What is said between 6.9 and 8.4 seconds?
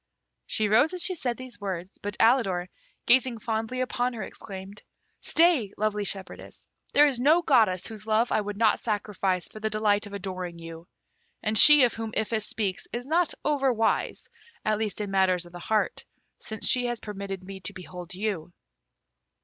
there is no goddess whose love